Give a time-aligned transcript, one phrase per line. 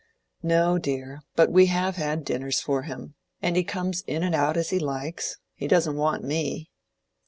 [0.41, 3.13] "No, dear; but we have had dinners for him.
[3.39, 5.37] And he comes in and goes out as he likes.
[5.53, 6.71] He doesn't want me."